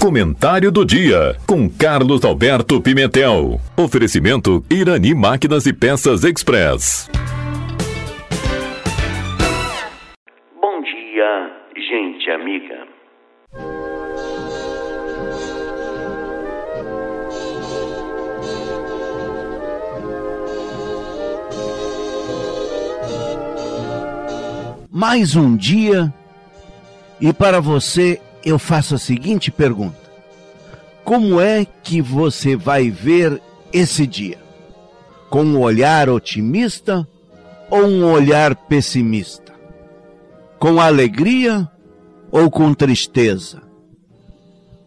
Comentário 0.00 0.70
do 0.70 0.84
dia 0.84 1.36
com 1.44 1.68
Carlos 1.68 2.24
Alberto 2.24 2.80
Pimentel. 2.80 3.60
Oferecimento 3.76 4.64
Irani 4.70 5.12
Máquinas 5.12 5.66
e 5.66 5.72
Peças 5.72 6.22
Express. 6.22 7.10
Bom 10.60 10.80
dia, 10.82 11.50
gente 11.74 12.30
amiga. 12.30 12.86
Mais 24.88 25.34
um 25.34 25.56
dia 25.56 26.14
e 27.20 27.32
para 27.32 27.60
você 27.60 28.20
eu 28.44 28.58
faço 28.58 28.94
a 28.94 28.98
seguinte 28.98 29.50
pergunta: 29.50 29.98
Como 31.04 31.40
é 31.40 31.66
que 31.82 32.00
você 32.00 32.56
vai 32.56 32.90
ver 32.90 33.40
esse 33.72 34.06
dia? 34.06 34.38
Com 35.30 35.44
um 35.44 35.60
olhar 35.60 36.08
otimista 36.08 37.06
ou 37.70 37.84
um 37.84 38.10
olhar 38.10 38.54
pessimista? 38.54 39.52
Com 40.58 40.80
alegria 40.80 41.68
ou 42.30 42.50
com 42.50 42.72
tristeza? 42.74 43.62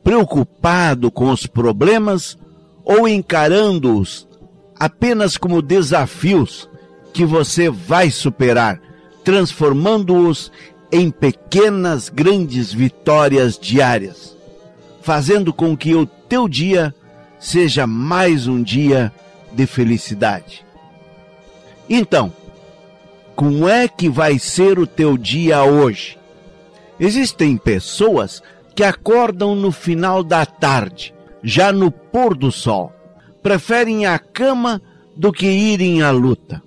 Preocupado 0.04 1.12
com 1.12 1.30
os 1.30 1.46
problemas 1.46 2.38
ou 2.84 3.08
encarando-os 3.08 4.28
apenas 4.80 5.38
como 5.38 5.62
desafios 5.62 6.68
que 7.14 7.24
você 7.24 7.70
vai 7.70 8.10
superar, 8.10 8.82
transformando-os 9.24 10.52
em 10.92 11.10
pequenas, 11.10 12.10
grandes 12.10 12.74
vitórias 12.74 13.58
diárias, 13.58 14.36
fazendo 15.02 15.54
com 15.54 15.76
que 15.76 15.96
o 15.96 16.06
teu 16.06 16.50
dia 16.50 16.94
seja 17.40 17.88
mais 17.88 18.46
um 18.46 18.62
dia 18.62 19.12
de 19.54 19.66
felicidade. 19.66 20.66
Então, 21.90 22.32
como 23.36 23.68
é 23.68 23.88
que 23.88 24.10
vai 24.10 24.38
ser 24.38 24.78
o 24.78 24.86
teu 24.86 25.18
dia 25.18 25.64
hoje? 25.64 26.18
Existem 27.00 27.56
pessoas 27.58 28.44
que 28.76 28.84
acordam 28.84 29.56
no 29.56 29.72
final 29.72 30.24
da 30.24 30.46
tarde, 30.46 31.14
já 31.42 31.72
no 31.72 31.90
pôr 31.90 32.36
do 32.36 32.52
sol. 32.52 32.94
Preferem 33.42 34.06
a 34.06 34.20
cama 34.20 34.82
do 35.16 35.32
que 35.32 35.48
irem 35.48 36.04
à 36.04 36.12
luta. 36.12 36.62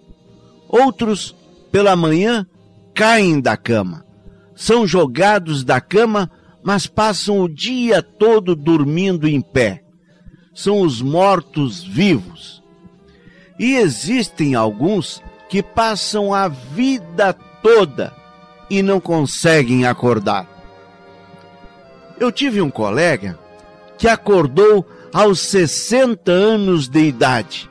Outros, 0.68 1.36
pela 1.70 1.94
manhã, 1.94 2.44
caem 2.92 3.40
da 3.40 3.56
cama 3.56 4.03
são 4.54 4.86
jogados 4.86 5.64
da 5.64 5.80
cama, 5.80 6.30
mas 6.62 6.86
passam 6.86 7.40
o 7.40 7.48
dia 7.48 8.02
todo 8.02 8.54
dormindo 8.54 9.28
em 9.28 9.40
pé. 9.40 9.82
São 10.54 10.80
os 10.80 11.02
mortos-vivos. 11.02 12.62
E 13.58 13.76
existem 13.76 14.54
alguns 14.54 15.22
que 15.48 15.62
passam 15.62 16.32
a 16.32 16.48
vida 16.48 17.32
toda 17.62 18.14
e 18.70 18.82
não 18.82 19.00
conseguem 19.00 19.86
acordar. 19.86 20.48
Eu 22.18 22.30
tive 22.30 22.60
um 22.60 22.70
colega 22.70 23.38
que 23.98 24.08
acordou 24.08 24.86
aos 25.12 25.40
60 25.40 26.30
anos 26.30 26.88
de 26.88 27.00
idade 27.00 27.70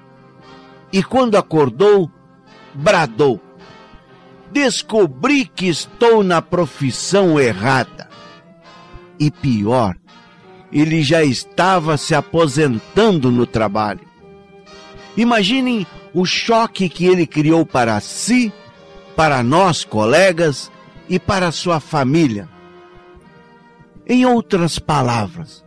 e, 0.91 1.03
quando 1.03 1.35
acordou, 1.35 2.09
bradou 2.73 3.41
descobri 4.53 5.45
que 5.45 5.67
estou 5.67 6.23
na 6.23 6.41
profissão 6.41 7.39
errada. 7.39 8.07
E 9.19 9.31
pior, 9.31 9.95
ele 10.71 11.01
já 11.01 11.23
estava 11.23 11.97
se 11.97 12.13
aposentando 12.13 13.31
no 13.31 13.45
trabalho. 13.45 14.07
Imaginem 15.17 15.85
o 16.13 16.25
choque 16.25 16.87
que 16.87 17.05
ele 17.05 17.25
criou 17.25 17.65
para 17.65 17.99
si, 17.99 18.53
para 19.15 19.43
nós 19.43 19.83
colegas 19.83 20.71
e 21.09 21.19
para 21.19 21.51
sua 21.51 21.79
família. 21.79 22.47
Em 24.07 24.25
outras 24.25 24.77
palavras, 24.77 25.63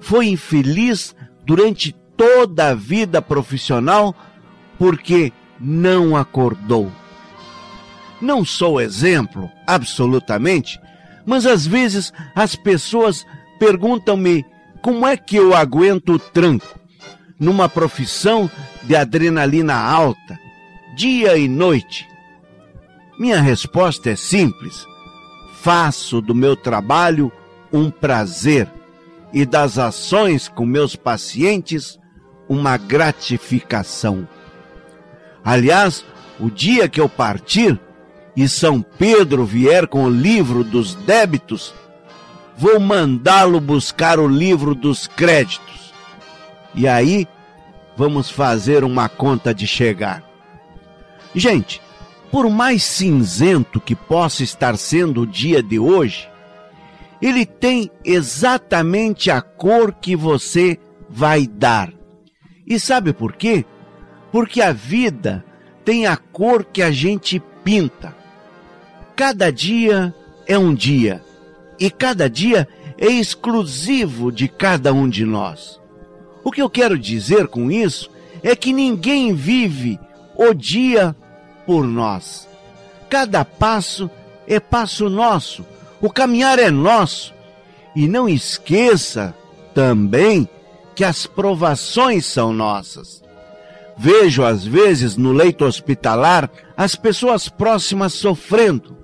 foi 0.00 0.28
infeliz 0.28 1.14
durante 1.44 1.92
toda 2.16 2.68
a 2.70 2.74
vida 2.74 3.20
profissional 3.20 4.14
porque 4.78 5.32
não 5.58 6.16
acordou. 6.16 6.90
Não 8.22 8.44
sou 8.44 8.80
exemplo, 8.80 9.50
absolutamente, 9.66 10.80
mas 11.26 11.44
às 11.44 11.66
vezes 11.66 12.12
as 12.36 12.54
pessoas 12.54 13.26
perguntam-me 13.58 14.46
como 14.80 15.04
é 15.04 15.16
que 15.16 15.34
eu 15.34 15.56
aguento 15.56 16.12
o 16.12 16.18
tranco 16.20 16.78
numa 17.36 17.68
profissão 17.68 18.48
de 18.84 18.94
adrenalina 18.94 19.74
alta, 19.74 20.38
dia 20.94 21.36
e 21.36 21.48
noite. 21.48 22.08
Minha 23.18 23.40
resposta 23.40 24.10
é 24.10 24.14
simples: 24.14 24.86
faço 25.60 26.20
do 26.20 26.32
meu 26.32 26.54
trabalho 26.54 27.32
um 27.72 27.90
prazer 27.90 28.70
e 29.32 29.44
das 29.44 29.78
ações 29.78 30.46
com 30.46 30.64
meus 30.64 30.94
pacientes 30.94 31.98
uma 32.48 32.76
gratificação. 32.76 34.28
Aliás, 35.44 36.04
o 36.38 36.48
dia 36.48 36.88
que 36.88 37.00
eu 37.00 37.08
partir, 37.08 37.80
e 38.36 38.48
São 38.48 38.80
Pedro 38.80 39.44
vier 39.44 39.86
com 39.86 40.04
o 40.04 40.10
livro 40.10 40.64
dos 40.64 40.94
débitos, 40.94 41.74
vou 42.56 42.80
mandá-lo 42.80 43.60
buscar 43.60 44.18
o 44.18 44.26
livro 44.26 44.74
dos 44.74 45.06
créditos. 45.06 45.92
E 46.74 46.88
aí 46.88 47.26
vamos 47.96 48.30
fazer 48.30 48.84
uma 48.84 49.08
conta 49.08 49.54
de 49.54 49.66
chegar. 49.66 50.22
Gente, 51.34 51.80
por 52.30 52.48
mais 52.48 52.82
cinzento 52.82 53.80
que 53.80 53.94
possa 53.94 54.42
estar 54.42 54.76
sendo 54.78 55.22
o 55.22 55.26
dia 55.26 55.62
de 55.62 55.78
hoje, 55.78 56.28
ele 57.20 57.44
tem 57.44 57.90
exatamente 58.04 59.30
a 59.30 59.40
cor 59.40 59.92
que 59.92 60.16
você 60.16 60.78
vai 61.08 61.46
dar. 61.46 61.92
E 62.66 62.80
sabe 62.80 63.12
por 63.12 63.34
quê? 63.34 63.64
Porque 64.32 64.62
a 64.62 64.72
vida 64.72 65.44
tem 65.84 66.06
a 66.06 66.16
cor 66.16 66.64
que 66.64 66.82
a 66.82 66.90
gente 66.90 67.40
pinta. 67.62 68.21
Cada 69.14 69.52
dia 69.52 70.14
é 70.46 70.58
um 70.58 70.74
dia 70.74 71.22
e 71.78 71.90
cada 71.90 72.30
dia 72.30 72.66
é 72.96 73.06
exclusivo 73.06 74.32
de 74.32 74.48
cada 74.48 74.92
um 74.92 75.08
de 75.08 75.24
nós. 75.24 75.80
O 76.42 76.50
que 76.50 76.62
eu 76.62 76.70
quero 76.70 76.98
dizer 76.98 77.48
com 77.48 77.70
isso 77.70 78.10
é 78.42 78.56
que 78.56 78.72
ninguém 78.72 79.34
vive 79.34 79.98
o 80.34 80.54
dia 80.54 81.14
por 81.66 81.84
nós. 81.84 82.48
Cada 83.10 83.44
passo 83.44 84.10
é 84.46 84.58
passo 84.58 85.10
nosso, 85.10 85.64
o 86.00 86.10
caminhar 86.10 86.58
é 86.58 86.70
nosso. 86.70 87.34
E 87.94 88.08
não 88.08 88.26
esqueça 88.26 89.34
também 89.74 90.48
que 90.94 91.04
as 91.04 91.26
provações 91.26 92.24
são 92.24 92.52
nossas. 92.52 93.22
Vejo 93.98 94.42
às 94.42 94.64
vezes 94.64 95.16
no 95.16 95.32
leito 95.32 95.64
hospitalar 95.64 96.50
as 96.74 96.94
pessoas 96.94 97.48
próximas 97.48 98.14
sofrendo 98.14 99.01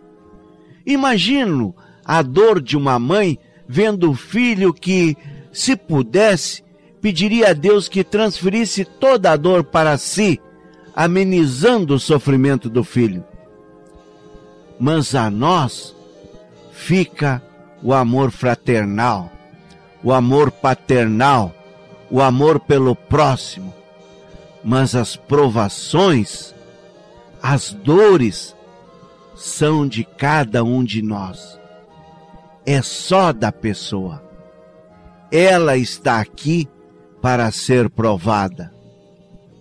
Imagino 0.88 1.76
a 2.02 2.22
dor 2.22 2.62
de 2.62 2.74
uma 2.74 2.98
mãe 2.98 3.38
vendo 3.68 4.10
o 4.10 4.14
filho 4.14 4.72
que, 4.72 5.14
se 5.52 5.76
pudesse, 5.76 6.64
pediria 7.02 7.50
a 7.50 7.52
Deus 7.52 7.90
que 7.90 8.02
transferisse 8.02 8.86
toda 8.86 9.30
a 9.30 9.36
dor 9.36 9.64
para 9.64 9.98
si, 9.98 10.40
amenizando 10.96 11.94
o 11.94 12.00
sofrimento 12.00 12.70
do 12.70 12.82
filho. 12.82 13.22
Mas 14.80 15.14
a 15.14 15.28
nós 15.28 15.94
fica 16.72 17.42
o 17.82 17.92
amor 17.92 18.30
fraternal, 18.30 19.30
o 20.02 20.10
amor 20.10 20.50
paternal, 20.50 21.54
o 22.10 22.22
amor 22.22 22.60
pelo 22.60 22.96
próximo. 22.96 23.74
Mas 24.64 24.94
as 24.94 25.16
provações, 25.16 26.54
as 27.42 27.74
dores, 27.74 28.56
são 29.38 29.86
de 29.86 30.02
cada 30.02 30.64
um 30.64 30.82
de 30.82 31.00
nós. 31.00 31.58
É 32.66 32.82
só 32.82 33.32
da 33.32 33.52
pessoa. 33.52 34.22
Ela 35.30 35.76
está 35.76 36.20
aqui 36.20 36.68
para 37.22 37.50
ser 37.52 37.88
provada. 37.88 38.74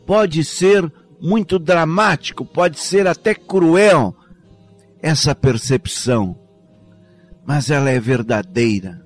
Pode 0.05 0.43
ser 0.43 0.91
muito 1.21 1.59
dramático, 1.59 2.43
pode 2.43 2.79
ser 2.79 3.07
até 3.07 3.35
cruel 3.35 4.15
essa 5.01 5.35
percepção, 5.35 6.37
mas 7.45 7.69
ela 7.69 7.89
é 7.89 7.99
verdadeira. 7.99 9.05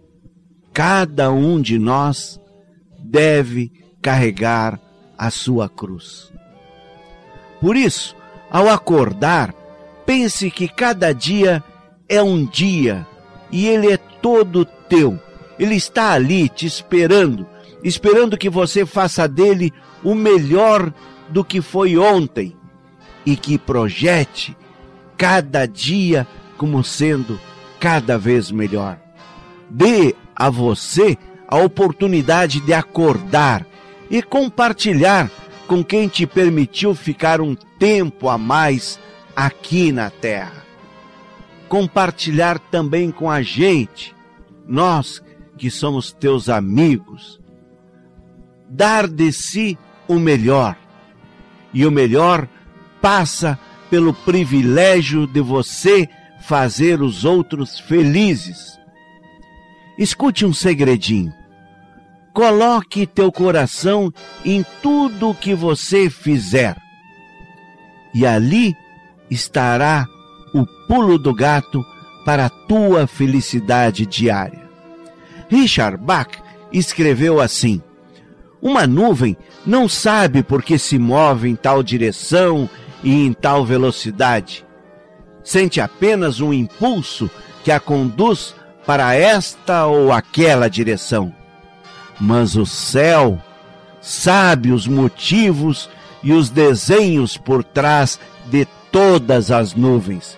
Cada 0.74 1.32
um 1.32 1.62
de 1.62 1.78
nós 1.78 2.40
deve 2.98 3.72
carregar 4.02 4.80
a 5.18 5.30
sua 5.30 5.68
cruz. 5.68 6.32
Por 7.60 7.76
isso, 7.76 8.16
ao 8.50 8.70
acordar, 8.70 9.54
Pense 10.06 10.50
que 10.52 10.68
cada 10.68 11.14
dia 11.14 11.64
é 12.08 12.22
um 12.22 12.46
dia 12.46 13.06
e 13.52 13.68
ele 13.68 13.92
é 13.92 13.98
todo 13.98 14.66
teu. 14.66 15.20
Ele 15.58 15.76
está 15.76 16.12
ali 16.12 16.50
te 16.50 16.66
esperando, 16.66 17.46
esperando 17.84 18.38
que 18.38 18.50
você 18.50 18.86
faça 18.86 19.28
dele 19.28 19.72
o 20.04 20.16
melhor 20.16 20.92
do 21.30 21.44
que 21.44 21.62
foi 21.62 21.98
ontem 21.98 22.56
e 23.26 23.36
que 23.36 23.58
projete 23.58 24.56
cada 25.18 25.66
dia 25.66 26.28
como 26.58 26.84
sendo 26.84 27.40
cada 27.80 28.18
vez 28.18 28.52
melhor. 28.52 29.00
Dê 29.70 30.16
a 30.36 30.50
você 30.50 31.18
a 31.48 31.58
oportunidade 31.58 32.60
de 32.62 32.74
acordar 32.74 33.66
e 34.10 34.22
compartilhar 34.22 35.30
com 35.68 35.84
quem 35.84 36.08
te 36.08 36.26
permitiu 36.26 36.94
ficar 36.94 37.40
um 37.40 37.56
tempo 37.78 38.28
a 38.28 38.38
mais 38.38 39.00
aqui 39.36 39.92
na 39.92 40.10
terra. 40.10 40.66
Compartilhar 41.68 42.60
também 42.60 43.12
com 43.12 43.30
a 43.30 43.42
gente, 43.42 44.16
nós 44.68 45.22
que 45.58 45.70
somos 45.70 46.12
teus 46.12 46.50
amigos. 46.50 47.40
Dar 48.70 49.08
de 49.08 49.32
si 49.32 49.78
o 50.08 50.16
melhor. 50.16 50.78
E 51.74 51.86
o 51.86 51.92
melhor 51.92 52.48
passa 53.02 53.60
pelo 53.90 54.14
privilégio 54.14 55.28
de 55.28 55.40
você 55.40 56.10
fazer 56.42 57.02
os 57.02 57.24
outros 57.24 57.80
felizes. 57.80 58.80
Escute 59.98 60.46
um 60.46 60.54
segredinho. 60.54 61.34
Coloque 62.34 63.06
teu 63.06 63.32
coração 63.32 64.12
em 64.44 64.66
tudo 64.82 65.30
o 65.30 65.36
que 65.36 65.54
você 65.54 66.10
fizer. 66.10 66.76
E 68.14 68.26
ali 68.26 68.76
estará 69.32 70.06
o 70.54 70.66
pulo 70.88 71.18
do 71.18 71.34
gato 71.34 71.86
para 72.26 72.48
a 72.48 72.50
tua 72.50 73.08
felicidade 73.08 74.06
diária. 74.06 74.70
Richard 75.50 75.98
Bach 75.98 76.30
escreveu 76.72 77.40
assim: 77.40 77.82
Uma 78.62 78.86
nuvem 78.86 79.38
não 79.66 79.88
sabe 79.88 80.44
por 80.44 80.62
que 80.62 80.78
se 80.78 81.00
move 81.00 81.50
em 81.50 81.56
tal 81.56 81.82
direção 81.82 82.70
e 83.04 83.26
em 83.26 83.34
tal 83.34 83.66
velocidade. 83.66 84.66
Sente 85.44 85.82
apenas 85.82 86.40
um 86.40 86.54
impulso 86.54 87.30
que 87.64 87.72
a 87.72 87.80
conduz 87.80 88.54
para 88.86 89.16
esta 89.16 89.86
ou 89.86 90.12
aquela 90.12 90.70
direção. 90.70 91.34
Mas 92.20 92.56
o 92.56 92.66
céu 92.66 93.42
sabe 94.00 94.72
os 94.72 94.88
motivos 94.88 95.90
e 96.24 96.34
os 96.34 96.50
desenhos 96.50 97.38
por 97.38 97.64
trás 97.64 98.20
de 98.48 98.68
todas 98.92 99.52
as 99.52 99.74
nuvens. 99.74 100.38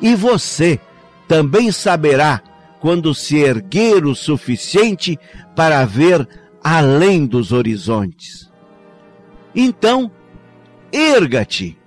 E 0.00 0.14
você 0.14 0.78
também 1.26 1.70
saberá 1.72 2.42
quando 2.80 3.14
se 3.14 3.36
erguer 3.36 4.04
o 4.04 4.14
suficiente 4.14 5.18
para 5.54 5.84
ver 5.84 6.28
além 6.62 7.26
dos 7.26 7.52
horizontes. 7.52 8.50
Então, 9.54 10.10
erga-te. 10.92 11.78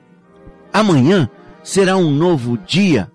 Amanhã 0.74 1.30
será 1.64 1.98
um 1.98 2.12
novo 2.12 2.58
dia, 2.58 3.12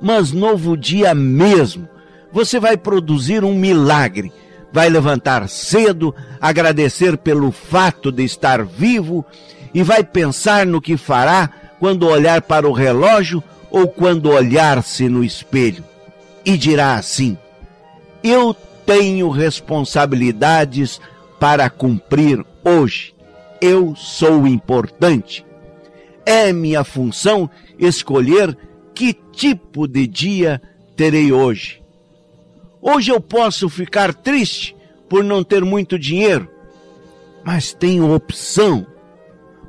mas 0.00 0.32
novo 0.32 0.76
dia 0.76 1.14
mesmo. 1.14 1.88
Você 2.32 2.58
vai 2.58 2.76
produzir 2.76 3.44
um 3.44 3.54
milagre. 3.54 4.32
Vai 4.72 4.88
levantar 4.88 5.48
cedo, 5.48 6.12
agradecer 6.40 7.16
pelo 7.16 7.52
fato 7.52 8.10
de 8.10 8.24
estar 8.24 8.64
vivo 8.64 9.24
e 9.72 9.82
vai 9.84 10.02
pensar 10.02 10.66
no 10.66 10.80
que 10.80 10.96
fará 10.96 11.48
quando 11.78 12.06
olhar 12.08 12.42
para 12.42 12.68
o 12.68 12.72
relógio 12.72 13.42
ou 13.70 13.88
quando 13.88 14.30
olhar-se 14.30 15.08
no 15.08 15.24
espelho. 15.24 15.84
E 16.44 16.56
dirá 16.56 16.94
assim: 16.94 17.36
Eu 18.22 18.54
tenho 18.86 19.28
responsabilidades 19.30 21.00
para 21.40 21.68
cumprir 21.68 22.44
hoje. 22.64 23.14
Eu 23.60 23.94
sou 23.96 24.46
importante. 24.46 25.44
É 26.26 26.52
minha 26.52 26.84
função 26.84 27.50
escolher 27.78 28.56
que 28.94 29.12
tipo 29.12 29.86
de 29.86 30.06
dia 30.06 30.62
terei 30.96 31.32
hoje. 31.32 31.82
Hoje 32.80 33.10
eu 33.10 33.20
posso 33.20 33.68
ficar 33.68 34.14
triste 34.14 34.76
por 35.08 35.24
não 35.24 35.42
ter 35.42 35.64
muito 35.64 35.98
dinheiro, 35.98 36.48
mas 37.42 37.72
tenho 37.72 38.14
opção 38.14 38.86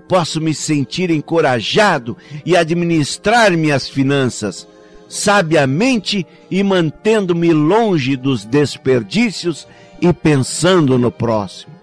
posso 0.07 0.39
me 0.39 0.53
sentir 0.53 1.09
encorajado 1.09 2.17
e 2.45 2.55
administrar 2.55 3.51
minhas 3.51 3.87
finanças 3.87 4.67
sabiamente 5.07 6.25
e 6.49 6.63
mantendo-me 6.63 7.53
longe 7.53 8.15
dos 8.15 8.43
desperdícios 8.43 9.67
e 10.01 10.11
pensando 10.11 10.97
no 10.97 11.11
próximo. 11.11 11.73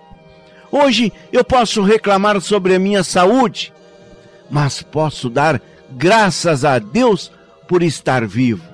Hoje 0.71 1.13
eu 1.33 1.45
posso 1.45 1.83
reclamar 1.83 2.41
sobre 2.41 2.75
a 2.75 2.79
minha 2.79 3.03
saúde, 3.03 3.73
mas 4.51 4.83
posso 4.83 5.29
dar 5.29 5.61
graças 5.91 6.65
a 6.65 6.79
Deus 6.79 7.31
por 7.69 7.83
estar 7.83 8.27
vivo. 8.27 8.65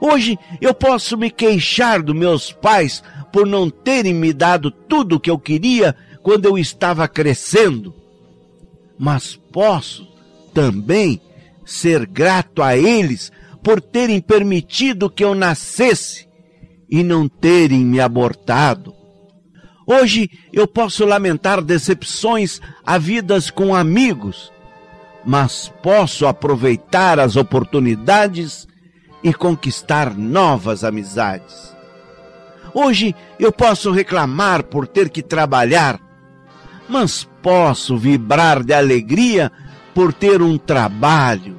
Hoje 0.00 0.38
eu 0.60 0.74
posso 0.74 1.16
me 1.16 1.30
queixar 1.30 2.02
dos 2.02 2.14
meus 2.14 2.52
pais 2.52 3.02
por 3.32 3.46
não 3.46 3.70
terem 3.70 4.12
me 4.12 4.32
dado 4.32 4.70
tudo 4.70 5.16
o 5.16 5.20
que 5.20 5.30
eu 5.30 5.38
queria 5.38 5.94
quando 6.22 6.46
eu 6.46 6.58
estava 6.58 7.06
crescendo 7.06 7.94
mas 9.02 9.34
posso 9.34 10.06
também 10.54 11.20
ser 11.64 12.06
grato 12.06 12.62
a 12.62 12.76
eles 12.76 13.32
por 13.60 13.80
terem 13.80 14.20
permitido 14.20 15.10
que 15.10 15.24
eu 15.24 15.34
nascesse 15.34 16.28
e 16.88 17.02
não 17.02 17.28
terem 17.28 17.84
me 17.84 17.98
abortado. 17.98 18.94
Hoje 19.84 20.30
eu 20.52 20.68
posso 20.68 21.04
lamentar 21.04 21.60
decepções 21.60 22.60
havidas 22.86 23.50
com 23.50 23.74
amigos, 23.74 24.52
mas 25.24 25.72
posso 25.82 26.24
aproveitar 26.24 27.18
as 27.18 27.34
oportunidades 27.34 28.68
e 29.20 29.34
conquistar 29.34 30.16
novas 30.16 30.84
amizades. 30.84 31.74
Hoje 32.72 33.16
eu 33.36 33.50
posso 33.50 33.90
reclamar 33.90 34.62
por 34.62 34.86
ter 34.86 35.10
que 35.10 35.24
trabalhar, 35.24 36.00
mas 36.92 37.26
posso 37.42 37.96
vibrar 37.96 38.62
de 38.62 38.74
alegria 38.74 39.50
por 39.94 40.12
ter 40.12 40.42
um 40.42 40.58
trabalho. 40.58 41.58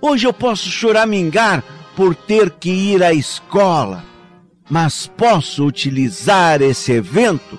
Hoje 0.00 0.24
eu 0.24 0.32
posso 0.32 0.70
choramingar 0.70 1.64
por 1.96 2.14
ter 2.14 2.50
que 2.50 2.70
ir 2.70 3.02
à 3.02 3.12
escola, 3.12 4.04
mas 4.70 5.08
posso 5.08 5.66
utilizar 5.66 6.62
esse 6.62 6.92
evento 6.92 7.58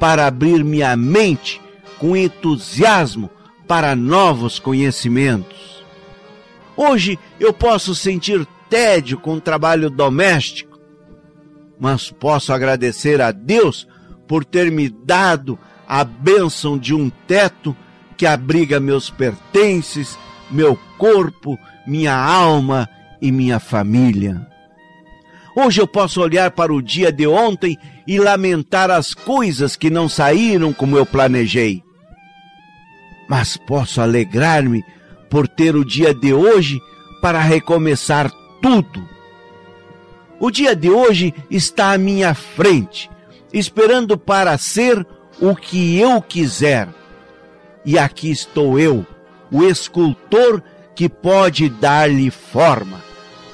para 0.00 0.26
abrir 0.26 0.64
minha 0.64 0.96
mente 0.96 1.60
com 1.98 2.16
entusiasmo 2.16 3.28
para 3.66 3.94
novos 3.94 4.58
conhecimentos. 4.58 5.84
Hoje 6.74 7.18
eu 7.38 7.52
posso 7.52 7.94
sentir 7.94 8.46
tédio 8.70 9.18
com 9.18 9.34
o 9.34 9.40
trabalho 9.42 9.90
doméstico, 9.90 10.80
mas 11.78 12.10
posso 12.10 12.50
agradecer 12.50 13.20
a 13.20 13.30
Deus 13.30 13.86
por 14.26 14.42
ter 14.42 14.72
me 14.72 14.88
dado 14.88 15.58
a 15.88 16.04
bênção 16.04 16.76
de 16.76 16.94
um 16.94 17.08
teto 17.08 17.74
que 18.14 18.26
abriga 18.26 18.78
meus 18.78 19.08
pertences, 19.08 20.18
meu 20.50 20.78
corpo, 20.98 21.58
minha 21.86 22.14
alma 22.14 22.86
e 23.22 23.32
minha 23.32 23.58
família. 23.58 24.46
Hoje 25.56 25.80
eu 25.80 25.86
posso 25.86 26.20
olhar 26.20 26.50
para 26.50 26.72
o 26.72 26.82
dia 26.82 27.10
de 27.10 27.26
ontem 27.26 27.78
e 28.06 28.18
lamentar 28.18 28.90
as 28.90 29.14
coisas 29.14 29.76
que 29.76 29.88
não 29.88 30.08
saíram 30.08 30.74
como 30.74 30.96
eu 30.96 31.06
planejei. 31.06 31.82
Mas 33.26 33.56
posso 33.56 34.00
alegrar-me 34.02 34.84
por 35.30 35.48
ter 35.48 35.74
o 35.74 35.84
dia 35.84 36.12
de 36.12 36.34
hoje 36.34 36.78
para 37.22 37.40
recomeçar 37.40 38.30
tudo. 38.60 39.08
O 40.38 40.50
dia 40.50 40.76
de 40.76 40.90
hoje 40.90 41.34
está 41.50 41.92
à 41.92 41.98
minha 41.98 42.34
frente, 42.34 43.10
esperando 43.52 44.16
para 44.16 44.56
ser 44.58 45.04
o 45.40 45.54
que 45.54 45.98
eu 45.98 46.20
quiser. 46.20 46.88
E 47.84 47.98
aqui 47.98 48.30
estou 48.30 48.78
eu, 48.78 49.06
o 49.50 49.62
escultor 49.64 50.62
que 50.94 51.08
pode 51.08 51.68
dar-lhe 51.68 52.30
forma. 52.30 53.02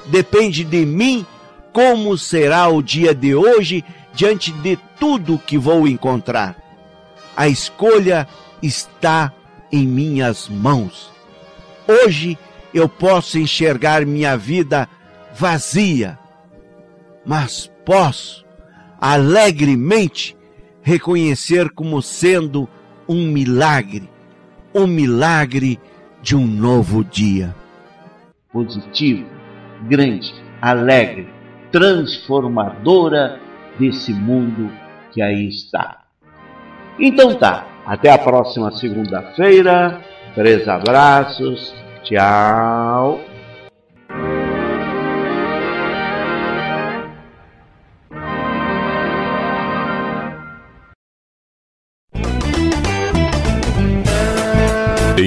Depende 0.07 0.63
de 0.63 0.85
mim 0.85 1.25
como 1.71 2.17
será 2.17 2.67
o 2.67 2.81
dia 2.81 3.13
de 3.13 3.35
hoje 3.35 3.83
diante 4.13 4.51
de 4.51 4.77
tudo 4.99 5.37
que 5.37 5.57
vou 5.57 5.87
encontrar. 5.87 6.55
A 7.35 7.47
escolha 7.47 8.27
está 8.61 9.33
em 9.71 9.85
minhas 9.85 10.47
mãos. 10.47 11.11
Hoje 11.87 12.37
eu 12.73 12.89
posso 12.89 13.37
enxergar 13.37 14.05
minha 14.05 14.37
vida 14.37 14.87
vazia, 15.33 16.17
mas 17.25 17.69
posso 17.85 18.45
alegremente 18.99 20.35
reconhecer 20.85 21.71
como 21.71 21.99
sendo 21.99 22.69
um 23.09 23.25
milagre, 23.25 24.07
o 24.71 24.85
milagre 24.85 25.79
de 26.21 26.35
um 26.35 26.45
novo 26.45 27.03
dia. 27.03 27.55
Positivo, 28.53 29.25
grande, 29.89 30.31
alegre, 30.61 31.27
transformadora 31.71 33.39
desse 33.79 34.13
mundo 34.13 34.71
que 35.11 35.23
aí 35.23 35.49
está. 35.49 36.03
Então 36.99 37.33
tá, 37.33 37.67
até 37.83 38.11
a 38.11 38.19
próxima 38.19 38.71
segunda-feira. 38.71 39.99
Três 40.35 40.67
abraços. 40.67 41.73
Tchau. 42.03 43.34